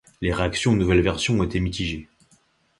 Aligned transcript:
Les 0.19 0.33
réactions 0.33 0.71
aux 0.71 0.75
nouvelles 0.75 1.03
versions 1.03 1.39
ont 1.39 1.43
été 1.43 1.59
mitigées. 1.59 2.09